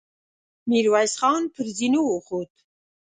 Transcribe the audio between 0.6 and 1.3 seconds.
ميرويس